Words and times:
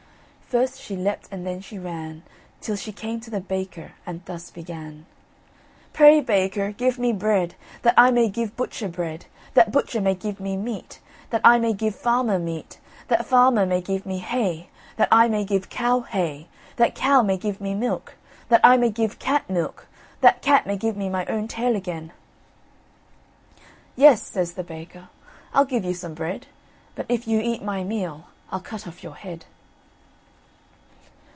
First 0.51 0.81
she 0.81 0.97
leapt 0.97 1.29
and 1.31 1.47
then 1.47 1.61
she 1.61 1.79
ran, 1.79 2.23
Till 2.59 2.75
she 2.75 2.91
came 2.91 3.21
to 3.21 3.29
the 3.29 3.39
baker, 3.39 3.93
and 4.05 4.19
thus 4.25 4.51
began: 4.51 5.05
"Pray, 5.93 6.19
Baker, 6.19 6.73
give 6.73 6.99
me 6.99 7.13
bread, 7.13 7.55
that 7.83 7.93
I 7.95 8.11
may 8.11 8.27
give 8.27 8.57
butcher 8.57 8.89
bread, 8.89 9.27
that 9.53 9.71
butcher 9.71 10.01
may 10.01 10.13
give 10.13 10.41
me 10.41 10.57
meat, 10.57 10.99
that 11.29 11.39
I 11.45 11.57
may 11.57 11.71
give 11.71 11.95
farmer 11.95 12.37
meat, 12.37 12.81
that 13.07 13.25
farmer 13.25 13.65
may 13.65 13.79
give 13.79 14.05
me 14.05 14.17
hay, 14.17 14.67
that 14.97 15.07
I 15.09 15.29
may 15.29 15.45
give 15.45 15.69
cow 15.69 16.01
hay, 16.01 16.49
that 16.75 16.95
cow 16.95 17.21
may 17.21 17.37
give 17.37 17.61
me 17.61 17.73
milk, 17.73 18.15
that 18.49 18.59
I 18.61 18.75
may 18.75 18.89
give 18.89 19.19
cat 19.19 19.49
milk, 19.49 19.87
that 20.19 20.41
cat 20.41 20.67
may 20.67 20.75
give 20.75 20.97
me 20.97 21.07
my 21.07 21.25
own 21.27 21.47
tail 21.47 21.77
again." 21.77 22.11
"Yes," 23.95 24.21
says 24.21 24.51
the 24.55 24.65
baker, 24.65 25.07
"I'll 25.53 25.63
give 25.63 25.85
you 25.85 25.93
some 25.93 26.13
bread, 26.13 26.47
But 26.93 27.05
if 27.07 27.25
you 27.25 27.39
eat 27.39 27.63
my 27.63 27.85
meal, 27.85 28.25
I'll 28.51 28.59
cut 28.59 28.85
off 28.85 29.01
your 29.01 29.15
head." 29.15 29.45